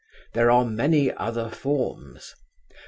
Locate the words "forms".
1.51-2.33